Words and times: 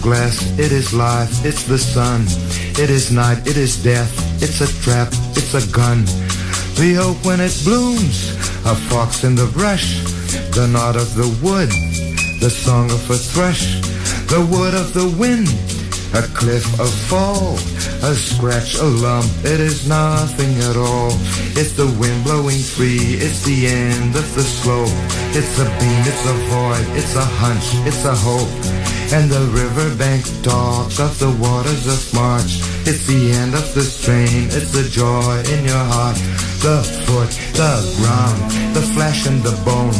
Glass, 0.00 0.42
it 0.58 0.72
is 0.72 0.92
life, 0.92 1.44
it's 1.44 1.64
the 1.64 1.78
sun. 1.78 2.22
It 2.82 2.90
is 2.90 3.10
night, 3.10 3.46
it 3.46 3.56
is 3.56 3.82
death, 3.82 4.12
it's 4.42 4.60
a 4.60 4.70
trap, 4.82 5.08
it's 5.36 5.54
a 5.54 5.64
gun. 5.72 6.04
The 6.76 6.98
oak 7.00 7.24
when 7.24 7.40
it 7.40 7.54
blooms, 7.64 8.30
a 8.66 8.74
fox 8.74 9.24
in 9.24 9.34
the 9.34 9.46
brush, 9.46 10.00
the 10.54 10.66
knot 10.66 10.96
of 10.96 11.14
the 11.14 11.28
wood, 11.42 11.70
the 12.40 12.50
song 12.50 12.90
of 12.90 13.10
a 13.10 13.16
thrush, 13.16 13.80
the 14.28 14.44
wood 14.50 14.74
of 14.74 14.94
the 14.94 15.08
wind, 15.18 15.48
a 16.14 16.22
cliff, 16.34 16.64
a 16.78 16.86
fall, 17.08 17.54
a 18.02 18.14
scratch, 18.14 18.76
a 18.76 18.84
lump, 18.84 19.26
it 19.44 19.60
is 19.60 19.88
nothing 19.88 20.54
at 20.70 20.76
all. 20.76 21.10
It's 21.58 21.72
the 21.72 21.86
wind 22.00 22.24
blowing 22.24 22.60
free, 22.60 23.18
it's 23.18 23.44
the 23.44 23.66
end 23.66 24.14
of 24.14 24.34
the 24.34 24.42
slope. 24.42 24.88
It's 25.34 25.58
a 25.58 25.64
beam, 25.64 26.02
it's 26.06 26.24
a 26.26 26.36
void, 26.50 26.96
it's 26.96 27.16
a 27.16 27.24
hunch, 27.24 27.66
it's 27.86 28.04
a 28.04 28.14
hope. 28.14 28.97
And 29.10 29.30
the 29.30 29.40
riverbank 29.52 30.24
talks 30.42 31.00
of 31.00 31.18
the 31.18 31.30
waters 31.40 31.86
of 31.86 32.14
March. 32.14 32.60
It's 32.84 33.06
the 33.06 33.32
end 33.32 33.54
of 33.54 33.72
the 33.74 33.80
strain, 33.80 34.48
it's 34.52 34.72
the 34.72 34.86
joy 34.88 35.40
in 35.54 35.64
your 35.64 35.84
heart. 35.92 36.16
The 36.60 36.82
foot, 37.06 37.30
the 37.56 37.74
ground, 37.96 38.38
the 38.74 38.82
flesh 38.82 39.26
and 39.26 39.42
the 39.42 39.56
bone. 39.64 39.96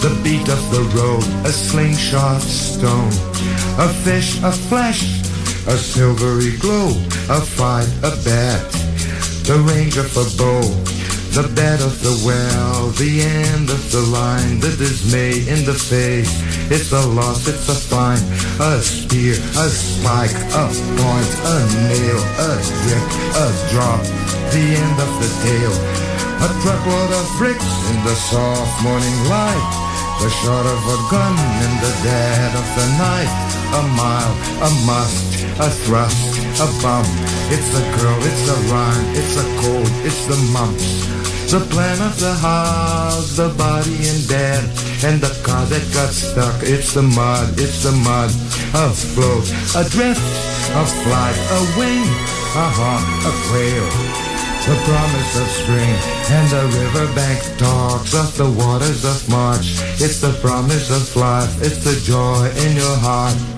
The 0.00 0.14
beat 0.22 0.48
of 0.48 0.62
the 0.70 0.82
road, 0.94 1.24
a 1.44 1.50
slingshot 1.50 2.40
stone. 2.40 3.10
A 3.78 3.88
fish, 4.04 4.40
a 4.42 4.52
flesh, 4.52 5.02
a 5.66 5.76
silvery 5.76 6.56
glow, 6.58 6.90
a 7.28 7.40
fight, 7.40 7.88
a 8.04 8.14
bet, 8.22 8.62
the 9.42 9.58
range 9.74 9.96
of 9.96 10.06
a 10.16 10.26
bow, 10.38 10.95
the 11.36 11.52
bed 11.52 11.82
of 11.84 11.92
the 12.00 12.16
well, 12.24 12.88
the 12.96 13.20
end 13.20 13.68
of 13.68 13.82
the 13.92 14.00
line, 14.08 14.56
the 14.56 14.72
dismay 14.80 15.44
in 15.52 15.68
the 15.68 15.76
face. 15.76 16.32
It's 16.72 16.88
a 16.96 17.04
loss, 17.12 17.44
it's 17.44 17.68
a 17.68 17.76
fine, 17.76 18.24
a 18.56 18.80
spear, 18.80 19.36
a 19.36 19.68
spike, 19.68 20.32
a 20.32 20.64
point, 20.96 21.30
a 21.44 21.56
nail, 21.92 22.20
a 22.40 22.52
drip, 22.56 23.04
a 23.36 23.46
drop, 23.68 24.00
the 24.48 24.64
end 24.80 24.96
of 24.96 25.12
the 25.20 25.28
tale. 25.44 25.76
A 26.40 26.48
truckload 26.64 27.12
of 27.12 27.28
bricks 27.36 27.68
in 27.92 28.00
the 28.08 28.16
soft 28.16 28.72
morning 28.80 29.16
light. 29.28 29.68
The 30.24 30.32
shot 30.40 30.64
of 30.64 30.80
a 30.88 30.98
gun 31.12 31.36
in 31.36 31.72
the 31.84 31.92
dead 32.00 32.52
of 32.56 32.66
the 32.80 32.88
night. 32.96 33.32
A 33.76 33.82
mile, 33.92 34.32
a 34.64 34.70
must, 34.88 35.44
a 35.60 35.68
thrust, 35.84 36.32
a 36.64 36.68
bump. 36.80 37.04
It's 37.52 37.76
a 37.76 37.84
girl, 38.00 38.20
it's 38.24 38.48
a 38.48 38.56
rhyme, 38.72 39.04
it's 39.12 39.36
a 39.36 39.44
cold, 39.60 39.90
it's 40.00 40.24
the 40.24 40.40
mumps. 40.56 41.25
The 41.46 41.60
plan 41.70 42.02
of 42.02 42.18
the 42.18 42.34
house, 42.34 43.36
the 43.36 43.48
body 43.50 43.94
in 43.94 44.26
bed, 44.26 44.64
and 45.04 45.20
the 45.20 45.30
car 45.46 45.64
that 45.66 45.94
got 45.94 46.10
stuck. 46.10 46.60
It's 46.62 46.92
the 46.92 47.02
mud, 47.02 47.54
it's 47.56 47.84
the 47.84 47.92
mud. 47.92 48.30
A 48.74 48.90
float, 48.90 49.46
a 49.78 49.88
drift, 49.88 50.20
a 50.74 50.84
flight, 50.84 51.38
a 51.54 51.60
wing, 51.78 52.02
a 52.58 52.66
hawk, 52.76 53.06
a 53.24 53.32
quail 53.46 54.36
the 54.66 54.74
promise 54.82 55.36
of 55.38 55.46
spring 55.46 55.94
and 56.34 56.50
the 56.50 56.66
riverbank 56.76 57.38
talks 57.56 58.14
of 58.14 58.36
the 58.36 58.50
waters 58.58 59.04
of 59.04 59.28
March. 59.28 59.78
It's 60.02 60.20
the 60.20 60.36
promise 60.42 60.90
of 60.90 61.14
life, 61.14 61.62
it's 61.62 61.84
the 61.84 61.94
joy 62.02 62.50
in 62.66 62.74
your 62.74 62.96
heart. 62.96 63.55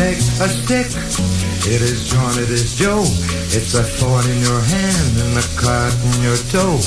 A 0.00 0.48
stick. 0.48 0.86
It 1.66 1.82
is 1.82 2.08
John, 2.08 2.30
it 2.38 2.50
is 2.50 2.76
Joe. 2.76 3.02
It's 3.50 3.74
a 3.74 3.82
thorn 3.82 4.24
in 4.30 4.38
your 4.46 4.60
hand 4.60 5.18
and 5.18 5.34
a 5.34 5.46
cut 5.58 5.90
in 6.14 6.22
your 6.22 6.38
toe. 6.54 6.78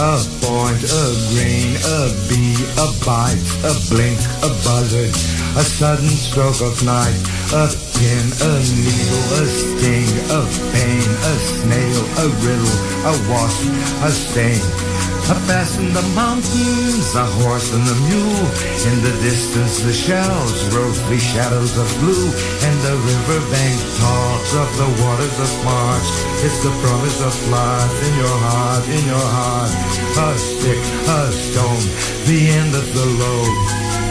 A 0.00 0.16
point, 0.40 0.80
a 0.80 1.04
grain, 1.28 1.76
a 1.84 2.08
bee, 2.24 2.56
a 2.80 2.88
bite, 3.04 3.36
a 3.68 3.72
blink, 3.92 4.16
a 4.40 4.48
buzzard. 4.64 5.12
A 5.60 5.64
sudden 5.64 6.08
stroke 6.08 6.62
of 6.64 6.80
night. 6.84 7.20
A 7.52 7.68
pin, 8.00 8.26
a 8.40 8.52
needle, 8.80 9.24
a 9.36 9.44
sting, 9.44 10.08
a 10.32 10.40
pain, 10.72 11.04
a 11.04 11.34
snail, 11.36 12.00
a 12.16 12.26
riddle, 12.40 12.76
a 13.04 13.12
wasp, 13.28 13.60
a 14.02 14.10
stain. 14.10 15.03
A 15.24 15.40
pass 15.48 15.78
in 15.78 15.88
the 15.94 16.04
mountains, 16.12 17.14
a 17.16 17.24
horse 17.40 17.72
and 17.72 17.80
a 17.88 17.96
mule. 18.12 18.44
In 18.92 19.00
the 19.00 19.16
distance, 19.24 19.80
the 19.80 19.92
shells, 19.92 20.68
rosy 20.76 21.16
shadows 21.16 21.72
of 21.80 21.88
blue. 21.96 22.28
And 22.60 22.76
the 22.84 22.92
riverbank 22.92 23.78
talks 24.04 24.52
of 24.52 24.68
the 24.76 24.90
waters 25.00 25.36
of 25.40 25.48
March. 25.64 26.08
It's 26.44 26.60
the 26.60 26.76
promise 26.84 27.24
of 27.24 27.32
life 27.48 27.96
in 28.04 28.14
your 28.20 28.36
heart, 28.36 28.84
in 28.84 29.04
your 29.08 29.28
heart. 29.40 29.72
A 30.12 30.36
stick, 30.36 30.84
a 31.08 31.32
stone, 31.32 31.86
the 32.28 32.40
end 32.60 32.76
of 32.76 32.84
the 32.92 33.08
load. 33.16 33.56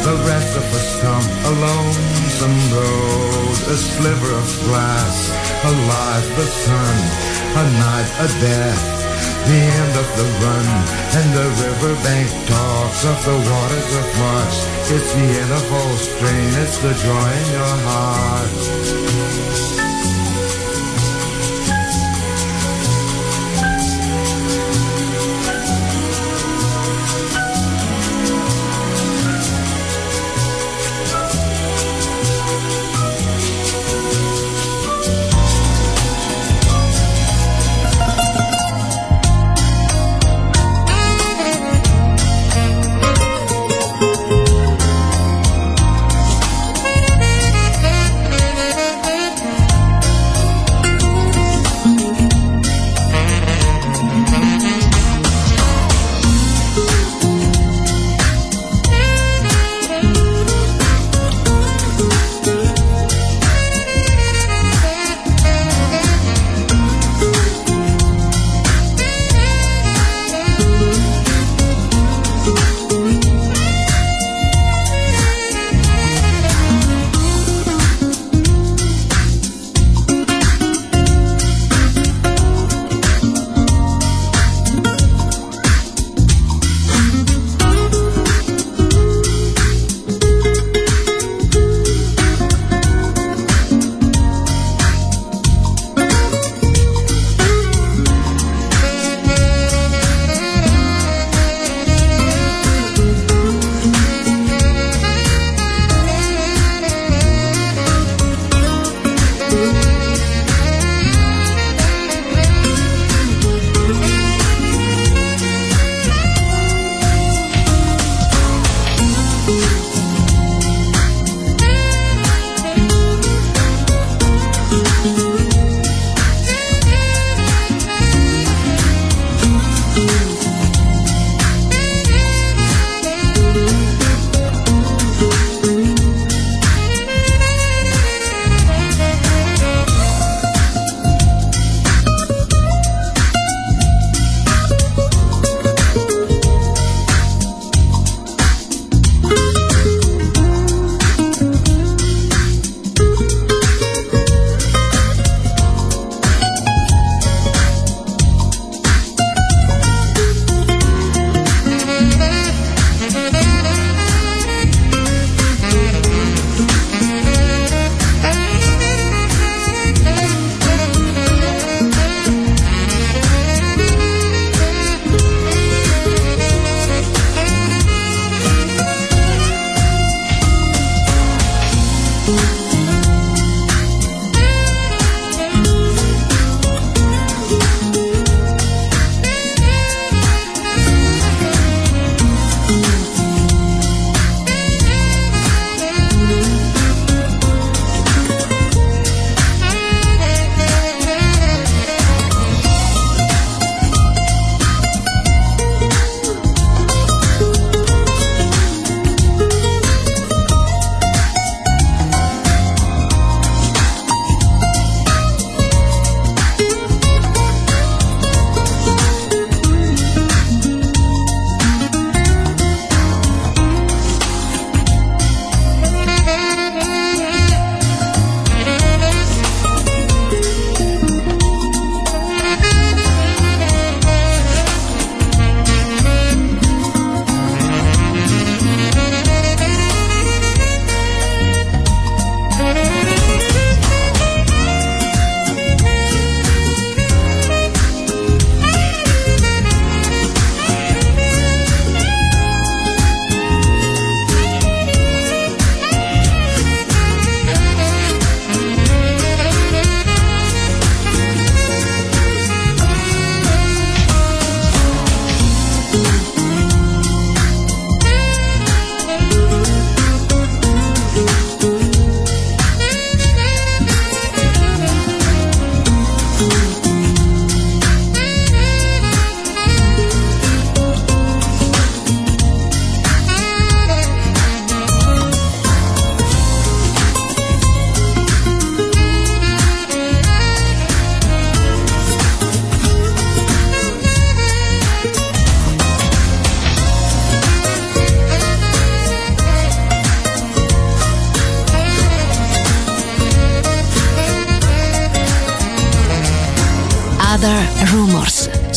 The 0.10 0.18
rest 0.26 0.58
of 0.58 0.66
a 0.66 0.82
stump, 0.98 1.30
a 1.46 1.52
lonesome 1.62 2.60
road. 2.74 3.58
A 3.70 3.78
sliver 3.78 4.34
of 4.34 4.50
glass, 4.66 5.30
a 5.62 5.72
life, 5.94 6.30
the 6.42 6.48
sun. 6.66 6.98
A 7.54 7.64
night, 7.78 8.10
a 8.18 8.28
death 8.42 9.03
the 9.46 9.60
end 9.82 9.96
of 9.98 10.08
the 10.16 10.28
run 10.44 10.68
and 11.20 11.28
the 11.36 11.48
riverbank 11.64 12.28
talks 12.48 13.06
of 13.06 13.18
the 13.26 13.38
waters 13.52 13.92
of 14.02 14.08
March. 14.20 14.58
It's 14.96 15.12
the 15.14 15.28
end 15.42 15.52
of 15.52 15.74
all 15.74 15.96
strain, 15.98 16.50
it's 16.64 16.78
the 16.80 16.94
joy 16.94 17.30
in 17.42 17.48
your 17.52 17.76
heart. 17.88 19.83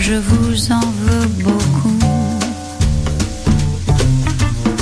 Je 0.00 0.14
vous 0.14 0.72
en 0.72 0.80
veux 1.04 1.26
beaucoup. 1.42 1.98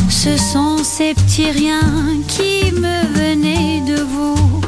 Ce 0.08 0.36
sont 0.36 0.78
ces 0.82 1.14
petits 1.14 1.50
riens 1.50 2.20
qui 2.28 2.72
me 2.72 2.98
venaient 3.18 3.82
de 3.86 4.00
vous. 4.02 4.60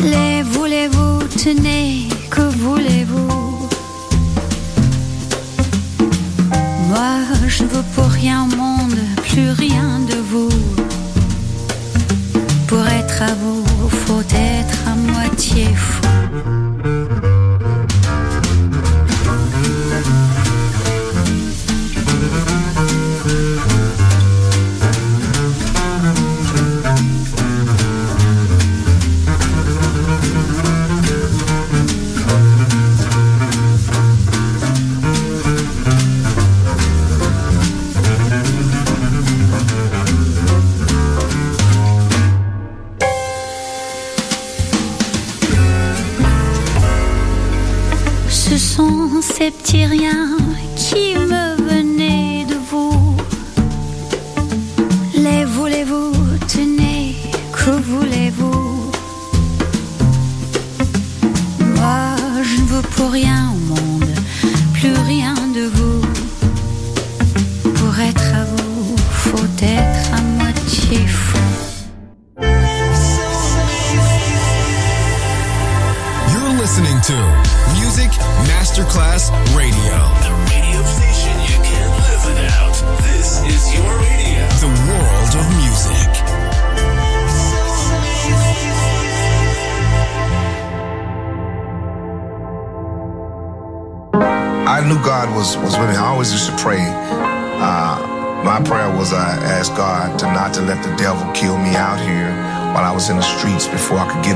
Les 0.00 0.42
voulez-vous, 0.42 1.22
tenez, 1.42 2.08
que 2.30 2.42
voulez-vous? 2.42 3.68
Moi, 6.88 7.12
je 7.48 7.62
ne 7.64 7.68
veux 7.68 7.84
pour 7.94 8.06
rien 8.06 8.44
au 8.44 8.56
monde, 8.56 8.98
plus 9.28 9.50
rien 9.50 10.00
de 10.10 10.16
vous. 10.30 10.48
Pour 12.68 12.86
être 12.86 13.22
à 13.22 13.34
vous, 13.34 13.64
faut 13.88 14.22
être 14.34 14.78
à 14.86 14.94
moitié 14.94 15.66
fou. 15.74 17.03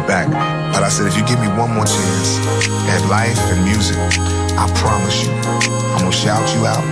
Back. 0.09 0.27
But 0.73 0.83
I 0.83 0.89
said, 0.89 1.07
if 1.07 1.15
you 1.17 1.25
give 1.29 1.39
me 1.39 1.49
one 1.53 1.71
more 1.77 1.85
chance 1.85 2.41
at 2.89 3.05
life 3.13 3.39
and 3.53 3.63
music, 3.63 4.01
I 4.57 4.65
promise 4.81 5.23
you, 5.23 5.31
I'm 5.93 6.09
gonna 6.09 6.11
shout 6.11 6.49
you 6.57 6.65
out 6.65 6.83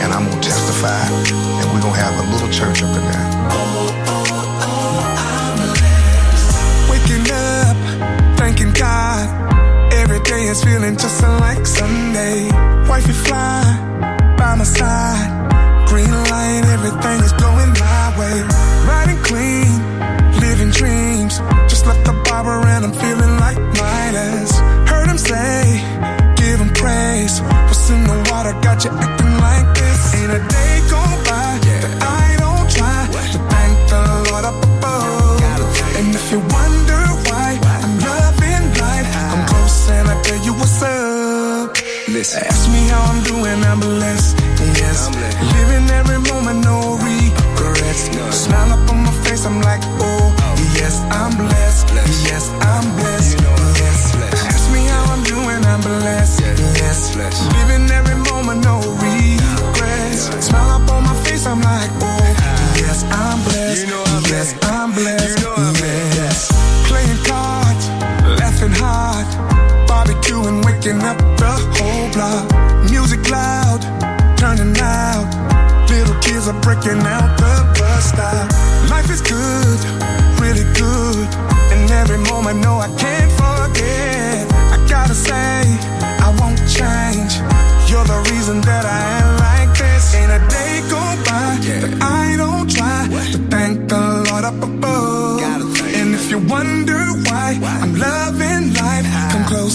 and 0.00 0.08
I'm 0.10 0.24
gonna 0.24 0.40
testify 0.40 1.04
and 1.60 1.66
we're 1.70 1.84
gonna 1.84 2.00
have 2.00 2.16
a 2.16 2.26
little 2.32 2.48
church 2.48 2.82
up 2.82 2.96
in 2.96 3.04
there. 3.12 3.28
Waking 6.88 7.28
up, 7.28 7.76
thanking 8.40 8.72
God. 8.72 9.28
Every 9.92 10.20
day 10.24 10.48
is 10.48 10.64
feeling 10.64 10.96
just 10.96 11.22
like 11.22 11.66
Sunday. 11.66 12.48
Wifey 12.88 13.12
fly 13.12 13.60
by 14.38 14.54
my 14.56 14.64
side. 14.64 15.28
Green 15.86 16.10
light, 16.10 16.64
everything 16.72 17.20
is 17.20 17.32
going 17.32 17.70
my 17.76 18.18
way. 18.18 18.36
Riding 18.88 19.22
clean. 19.22 19.71
Just 21.82 21.96
left 21.96 22.06
the 22.06 22.14
barber 22.30 22.62
and 22.68 22.84
I'm 22.84 22.92
feeling 22.92 23.34
like 23.42 23.58
Midas. 23.58 24.54
Heard 24.86 25.08
him 25.08 25.18
say, 25.18 25.82
give 26.38 26.60
him 26.60 26.70
praise. 26.78 27.40
What's 27.66 27.90
in 27.90 28.04
the 28.04 28.18
water 28.30 28.54
got 28.62 28.84
you 28.84 28.90
acting 28.90 29.34
like 29.42 29.66
this? 29.74 30.14
Ain't 30.14 30.30
a 30.30 30.38
day 30.46 30.74
go 30.86 31.02
by 31.26 31.58
that 31.58 31.90
I 32.22 32.38
don't 32.38 32.70
try 32.70 33.02
to 33.34 33.38
thank 33.50 33.74
the 33.90 34.02
Lord 34.30 34.44
up 34.46 34.62
above. 34.62 35.42
And 35.98 36.14
if 36.14 36.30
you 36.30 36.38
wonder 36.54 37.02
why 37.26 37.58
I'm 37.58 37.98
loving 37.98 38.64
life, 38.78 39.10
I'm 39.34 39.42
close 39.50 39.90
and 39.90 40.06
I 40.06 40.22
tell 40.22 40.38
you 40.46 40.54
what's 40.54 40.82
up. 40.86 41.74
Listen. 42.06 42.44
Ask 42.46 42.70
me 42.70 42.86
how 42.94 43.10
I'm 43.10 43.24
doing, 43.24 43.58
I'm 43.66 43.80
blessed. 43.80 44.38
Yes, 44.78 45.10
living 45.50 45.90
every 45.98 46.20
moment, 46.30 46.62
no 46.62 46.94
regrets. 47.02 48.06
Smile 48.38 48.70
up 48.70 48.86
on 48.88 49.02
my 49.02 49.10
face, 49.26 49.44
I'm 49.44 49.60
like, 49.62 49.82
oh, 49.98 50.11
yes, 50.92 51.04
I'm 51.10 51.36
blessed. 51.36 51.88
Yes, 52.28 52.50
I'm 52.60 52.84
blessed. 52.96 53.40
Yes, 53.80 54.14
ask 54.44 54.72
me 54.72 54.84
how 54.86 55.04
I'm 55.12 55.22
doing, 55.24 55.64
I'm 55.64 55.80
blessed. 55.80 56.40
Yes, 56.76 57.16
living 57.16 57.90
every 57.90 58.16
moment, 58.30 58.64
no 58.64 58.80
regrets. 59.00 60.28
Smile 60.44 60.82
up 60.82 60.90
on 60.90 61.04
my 61.04 61.14
face, 61.24 61.46
I'm 61.46 61.60
like, 61.60 61.90
oh, 62.00 62.24
yes, 62.76 63.04
I'm 63.04 63.42
blessed. 63.44 63.86
Yes, 64.28 64.54
I'm 64.64 64.92
blessed. 64.92 65.40
Yes, 66.18 66.50
playing 66.88 67.22
cards, 67.24 67.88
laughing 68.40 68.74
hard, 68.76 69.26
barbecuing, 69.88 70.64
waking 70.64 71.00
up 71.02 71.18
the 71.40 71.52
whole 71.76 72.08
block. 72.12 72.44
Music 72.90 73.28
loud, 73.30 73.80
turning 74.36 74.76
out. 74.78 75.28
Little 75.88 76.18
kids 76.20 76.48
are 76.48 76.60
breaking 76.60 77.00
out 77.00 77.36
the 77.38 77.54
bus 77.78 78.08
stop. 78.08 78.51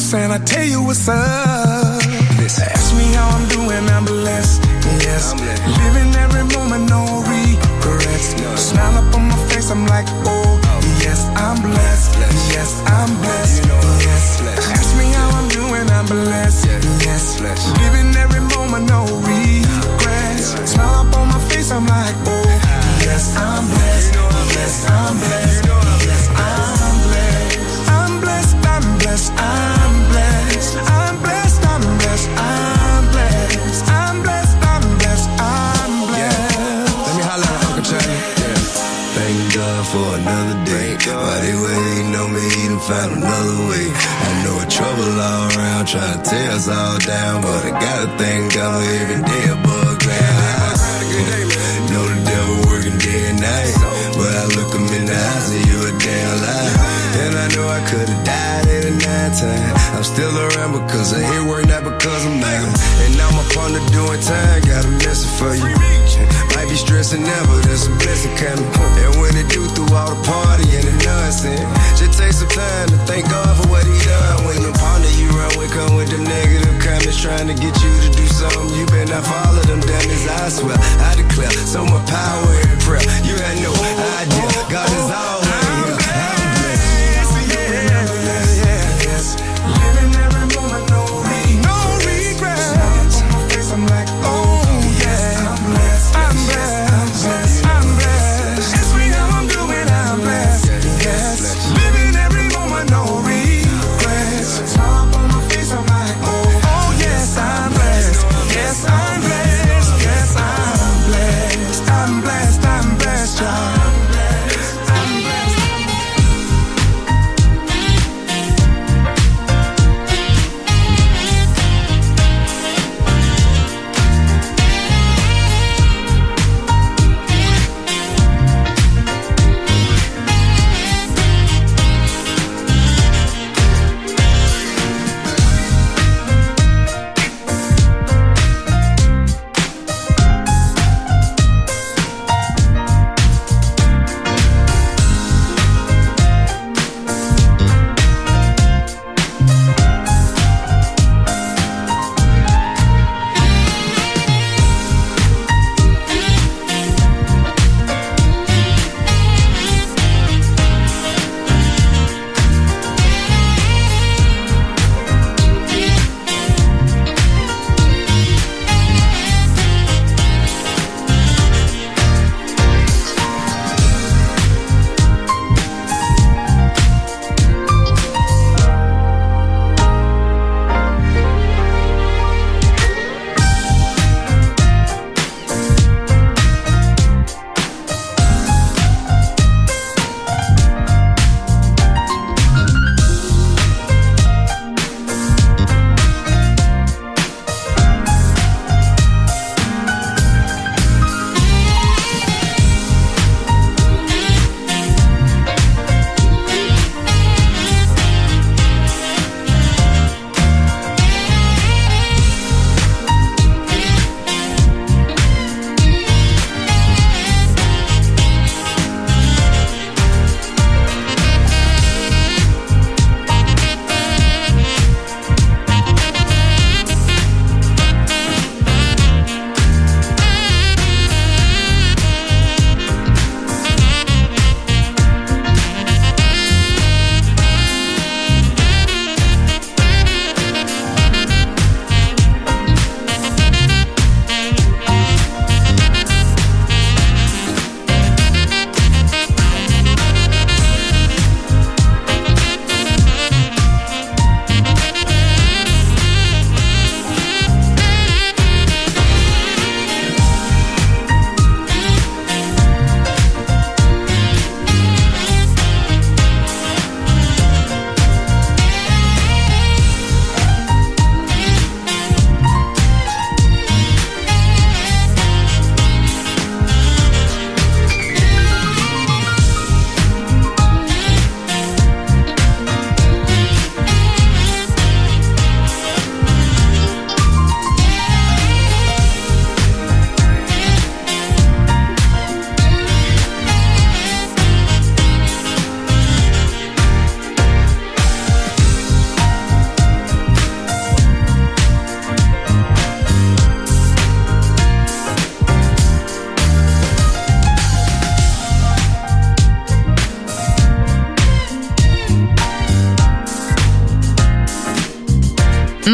Close 0.09 0.23
and 0.23 0.33
I 0.33 0.37
tell 0.39 0.63
you 0.63 0.83
what's 0.83 1.07
up. 1.07 1.15
Ask 1.15 2.95
me 2.95 3.13
how 3.13 3.29
I'm 3.29 3.47
doing, 3.49 3.89
I'm 3.89 4.05
blessed. 4.05 4.63
Yes, 5.03 5.33
living 5.33 6.15
every 6.15 6.43
moment, 6.55 6.89
no 6.89 7.23
regrets. 7.23 8.35
Smile 8.61 8.96
up 8.96 8.96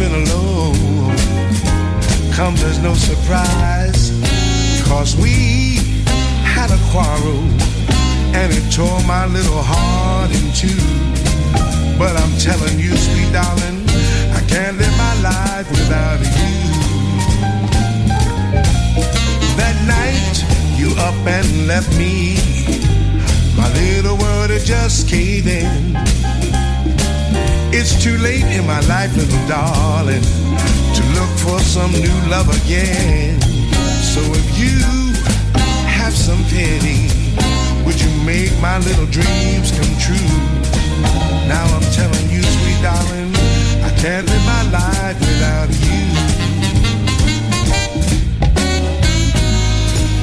I 0.00 0.06
alone. 0.06 1.14
Comes 2.32 2.62
as 2.62 2.78
no 2.78 2.94
surprise, 2.94 4.10
cause 4.88 5.14
we 5.14 5.76
had 6.42 6.70
a 6.70 6.80
quarrel 6.90 7.42
and 8.34 8.50
it 8.50 8.72
tore 8.72 9.02
my 9.04 9.26
little 9.26 9.60
heart 9.60 10.30
in 10.30 10.52
two. 10.54 10.80
But 11.98 12.16
I'm 12.16 12.34
telling 12.38 12.78
you, 12.80 12.96
sweet 12.96 13.30
darling, 13.30 13.84
I 14.32 14.40
can't 14.48 14.78
live 14.78 14.96
my 14.96 15.14
life 15.20 15.70
without 15.70 16.20
you. 16.20 16.56
That 19.60 19.76
night 19.84 20.36
you 20.78 20.94
up 20.96 21.26
and 21.26 21.66
left 21.66 21.94
me. 21.98 22.38
My 23.54 23.68
little 23.74 24.16
world 24.16 24.48
had 24.48 24.64
just 24.64 25.08
caved 25.08 25.48
in. 25.48 26.39
It's 27.72 28.02
too 28.02 28.18
late 28.18 28.44
in 28.50 28.66
my 28.66 28.80
life, 28.88 29.16
little 29.16 29.46
darling, 29.46 30.22
to 30.22 31.02
look 31.14 31.30
for 31.38 31.60
some 31.60 31.92
new 31.92 32.18
love 32.28 32.48
again. 32.64 33.40
So 34.02 34.20
if 34.34 34.58
you 34.58 34.74
have 35.86 36.12
some 36.12 36.42
pity, 36.50 37.06
would 37.86 38.00
you 38.00 38.10
make 38.26 38.50
my 38.60 38.78
little 38.78 39.06
dreams 39.06 39.70
come 39.70 39.92
true? 40.02 40.34
Now 41.46 41.64
I'm 41.70 41.86
telling 41.94 42.26
you, 42.28 42.42
sweet 42.42 42.82
darling, 42.82 43.30
I 43.86 43.94
can't 44.02 44.26
live 44.26 44.44
my 44.44 44.62
life 44.74 45.20
without 45.20 45.70
you. 45.86 46.02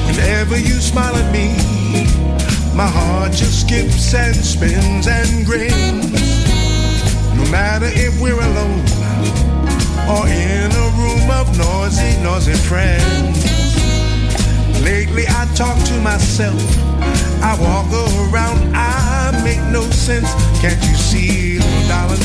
Whenever 0.06 0.58
you 0.58 0.76
smile 0.84 1.16
at 1.16 1.32
me, 1.32 1.56
my 2.76 2.86
heart 2.86 3.32
just 3.32 3.62
skips 3.62 4.14
and 4.14 4.36
spins 4.36 5.08
and 5.08 5.46
grins. 5.46 6.27
Matter 7.50 7.88
if 7.92 8.20
we're 8.20 8.34
alone 8.38 8.84
or 10.04 10.28
in 10.28 10.70
a 10.70 10.86
room 11.00 11.30
of 11.30 11.48
noisy, 11.56 12.20
noisy 12.22 12.52
friends. 12.52 13.44
Lately 14.84 15.24
I 15.26 15.46
talk 15.54 15.82
to 15.86 16.00
myself, 16.00 16.60
I 17.42 17.56
walk 17.58 17.88
around, 18.28 18.76
I 18.76 19.40
make 19.42 19.62
no 19.72 19.82
sense. 19.90 20.28
Can't 20.60 20.82
you 20.84 20.94
see, 20.94 21.58
little 21.58 21.88
darling? 21.88 22.20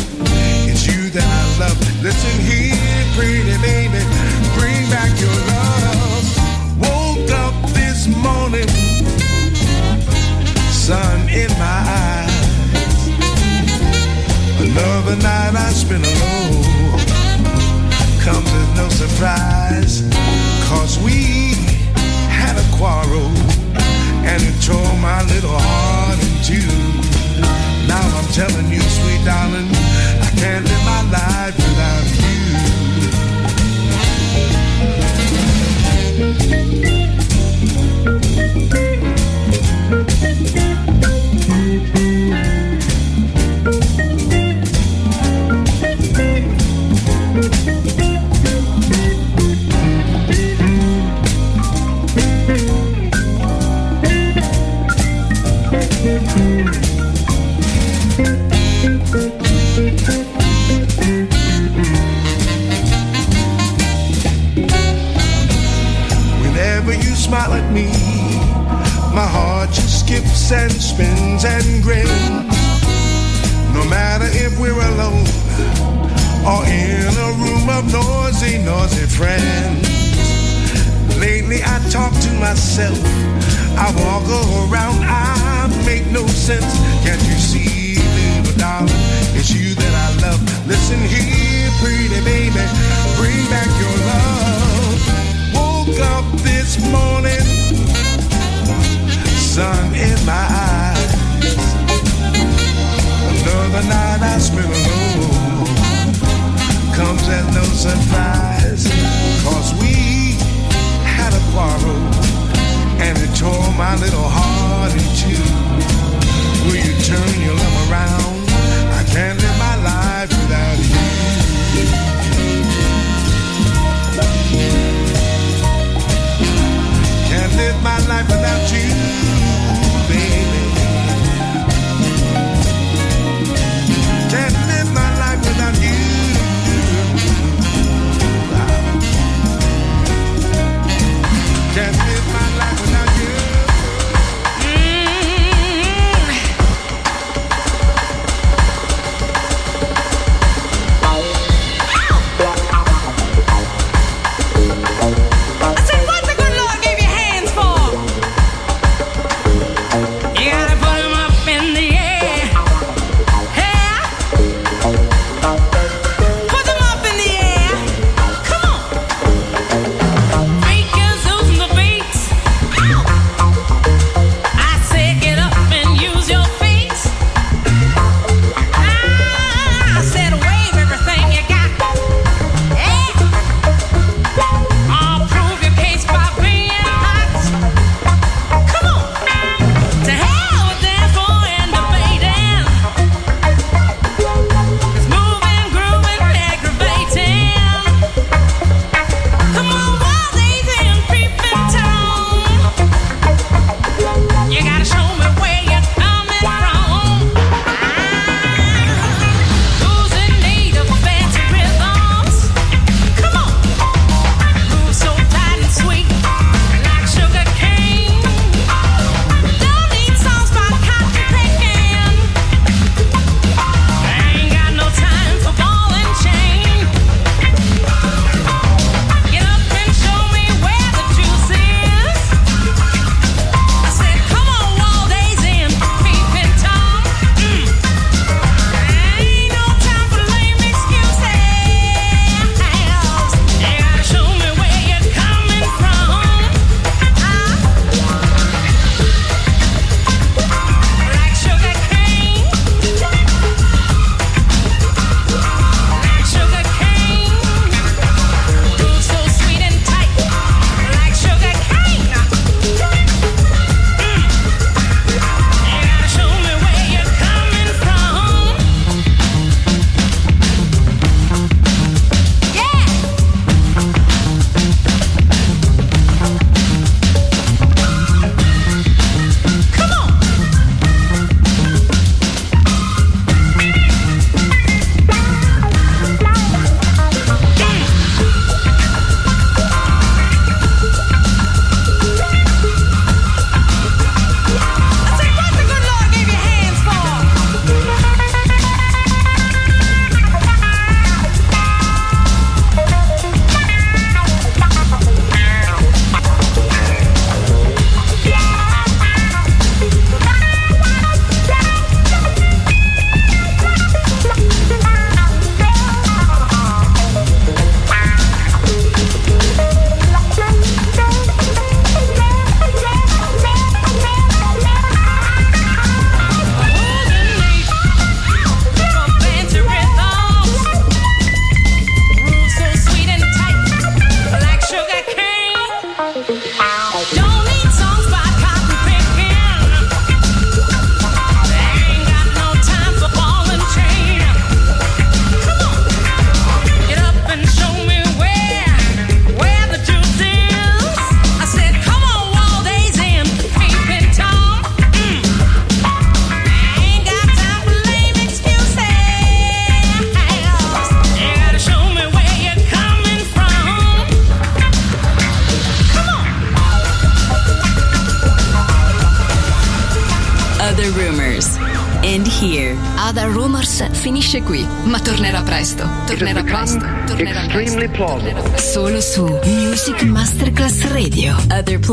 It's 0.67 0.85
you 0.87 1.09
that 1.11 1.23
I 1.23 1.59
love. 1.59 1.77
Listen 2.03 2.35
here, 2.41 2.75
pretty 3.15 3.55
baby, 3.63 4.03
bring 4.59 4.89
back 4.91 5.11
your 5.19 5.37
love. 5.55 6.25
Woke 6.83 7.31
up 7.31 7.55
this 7.71 8.07
morning, 8.07 8.67
sun 10.69 11.29
in 11.29 11.49
my 11.57 11.79
eyes. 11.87 12.32
Another 14.75 15.15
night 15.17 15.53
I 15.53 15.69
spent 15.69 16.03
alone 16.03 16.97
comes 18.25 18.49
as 18.49 18.69
no 18.75 18.89
surprise, 18.89 20.01
cause 20.67 20.97
we 20.97 21.53
had 22.25 22.57
a 22.57 22.65
quarrel 22.75 23.29
and 24.25 24.41
it 24.41 24.57
tore 24.65 24.97
my 24.97 25.21
little 25.29 25.53
heart 25.53 26.17
in 26.17 26.33
two. 26.41 26.73
Now 27.87 28.01
I'm 28.17 28.25
telling 28.33 28.71
you, 28.73 28.81
sweet 28.81 29.23
darling, 29.23 29.69
I 29.69 30.29
can't 30.41 30.65
live 30.65 30.83
my 30.89 31.01
life 31.11 31.55
without 31.55 32.05
you. 32.17 32.33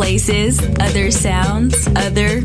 Places, 0.01 0.59
other 0.81 1.11
sounds, 1.11 1.87
other. 1.95 2.41